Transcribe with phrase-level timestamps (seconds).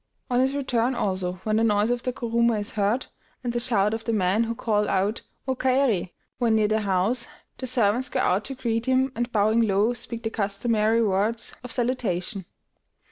[0.31, 3.05] On his return, also, when the noise of the kuruma is heard,
[3.43, 7.27] and the shout of the men, who call out "O kaeri!" when near the house,
[7.59, 11.71] the servants go out to greet him, and bowing low speak the customary words of
[11.71, 12.45] salutation.